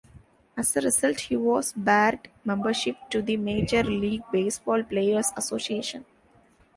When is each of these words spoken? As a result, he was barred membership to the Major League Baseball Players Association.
As 0.57 0.75
a 0.75 0.81
result, 0.81 1.19
he 1.19 1.35
was 1.35 1.73
barred 1.73 2.27
membership 2.43 2.95
to 3.11 3.21
the 3.21 3.37
Major 3.37 3.83
League 3.83 4.23
Baseball 4.31 4.81
Players 4.83 5.31
Association. 5.37 6.05